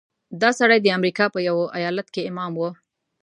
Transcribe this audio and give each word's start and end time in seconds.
دا 0.41 0.49
سړی 0.59 0.79
د 0.81 0.87
امریکا 0.97 1.25
په 1.33 1.39
یوه 1.47 1.65
ایالت 1.77 2.07
کې 2.13 2.27
امام 2.29 2.51
و. 2.57 2.61